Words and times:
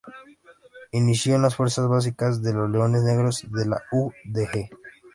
Inició 0.93 1.35
en 1.35 1.43
las 1.43 1.55
fuerzas 1.55 1.87
básicas 1.87 2.41
de 2.41 2.55
los 2.55 2.67
Leones 2.71 3.03
Negros 3.03 3.45
de 3.51 3.67
la 3.67 3.83
U. 3.91 4.11
de 4.25 4.47
G.. 4.47 4.69